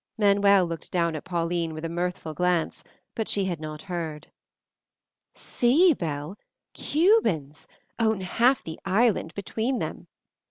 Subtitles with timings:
[0.17, 4.31] Manuel looked down at Pauline with a mirthful glance, but she had not heard.
[5.35, 6.39] "See, Belle!
[6.73, 7.67] Cubans;
[7.99, 10.07] own half the island between them.